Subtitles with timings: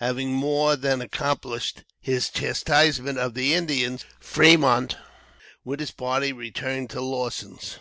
[0.00, 4.96] Having more than accomplished his chastisement of the Indians, Fremont
[5.64, 7.78] with his party returned to Lawson's.